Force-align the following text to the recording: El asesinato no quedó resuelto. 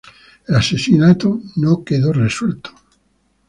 El 0.47 0.55
asesinato 0.55 1.41
no 1.57 1.83
quedó 1.83 2.11
resuelto. 2.11 2.71